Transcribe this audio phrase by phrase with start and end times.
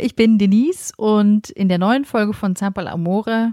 [0.00, 3.52] ich bin Denise und in der neuen Folge von Zampal Amore,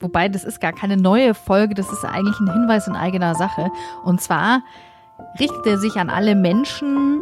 [0.00, 3.70] wobei das ist gar keine neue Folge, das ist eigentlich ein Hinweis in eigener Sache.
[4.04, 4.62] Und zwar
[5.38, 7.20] richtet er sich an alle Menschen,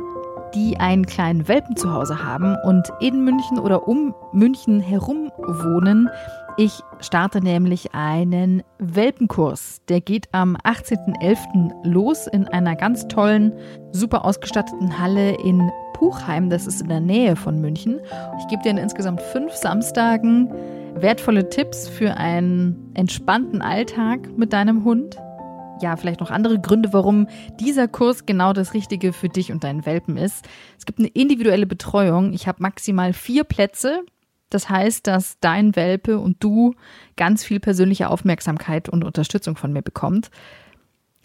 [0.54, 6.08] die einen kleinen Welpen zu Hause haben und in München oder um München herum wohnen.
[6.56, 9.83] Ich starte nämlich einen Welpenkurs.
[9.88, 11.72] Der geht am 18.11.
[11.85, 13.53] los in einer ganz tollen,
[13.90, 16.51] super ausgestatteten Halle in Puchheim.
[16.51, 18.01] Das ist in der Nähe von München.
[18.38, 20.53] Ich gebe dir in insgesamt fünf Samstagen
[20.95, 25.17] wertvolle Tipps für einen entspannten Alltag mit deinem Hund
[25.80, 27.29] ja, vielleicht noch andere Gründe, warum
[27.61, 30.47] dieser Kurs genau das Richtige für dich und deinen Welpen ist.
[30.79, 32.33] Es gibt eine individuelle Betreuung.
[32.33, 34.03] Ich habe maximal vier Plätze.
[34.51, 36.75] Das heißt, dass dein Welpe und du
[37.17, 40.31] ganz viel persönliche Aufmerksamkeit und Unterstützung von mir bekommt.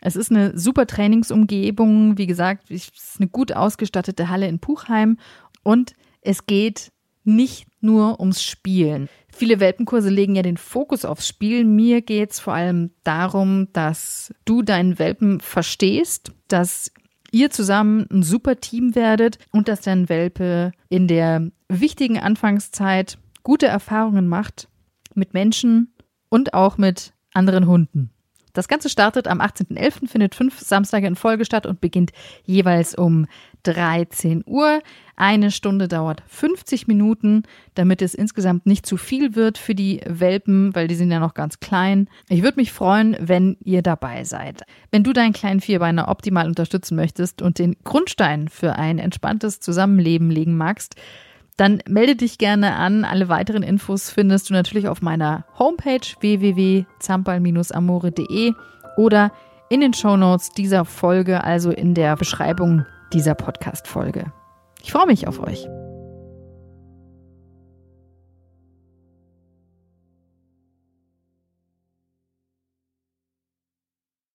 [0.01, 2.17] Es ist eine super Trainingsumgebung.
[2.17, 5.17] Wie gesagt, es ist eine gut ausgestattete Halle in Puchheim
[5.63, 6.91] und es geht
[7.23, 9.09] nicht nur ums Spielen.
[9.31, 11.63] Viele Welpenkurse legen ja den Fokus aufs Spiel.
[11.63, 16.91] Mir geht es vor allem darum, dass du deinen Welpen verstehst, dass
[17.31, 23.67] ihr zusammen ein super Team werdet und dass dein Welpe in der wichtigen Anfangszeit gute
[23.67, 24.67] Erfahrungen macht
[25.13, 25.93] mit Menschen
[26.29, 28.11] und auch mit anderen Hunden.
[28.59, 32.11] Das Ganze startet am 18.11., findet fünf Samstage in Folge statt und beginnt
[32.43, 33.25] jeweils um
[33.63, 34.81] 13 Uhr.
[35.15, 37.43] Eine Stunde dauert 50 Minuten,
[37.75, 41.35] damit es insgesamt nicht zu viel wird für die Welpen, weil die sind ja noch
[41.35, 42.09] ganz klein.
[42.27, 44.63] Ich würde mich freuen, wenn ihr dabei seid.
[44.91, 50.29] Wenn du deinen kleinen Vierbeiner optimal unterstützen möchtest und den Grundstein für ein entspanntes Zusammenleben
[50.29, 50.97] legen magst,
[51.59, 53.03] dann melde dich gerne an.
[53.03, 58.53] Alle weiteren Infos findest du natürlich auf meiner Homepage www.zampal-amore.de
[58.97, 59.31] oder
[59.69, 64.31] in den Shownotes dieser Folge, also in der Beschreibung dieser Podcast-Folge.
[64.81, 65.67] Ich freue mich auf euch.